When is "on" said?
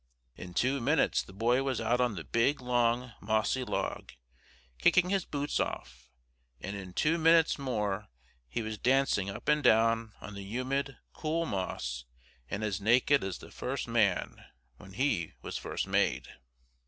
2.01-2.15, 10.19-10.33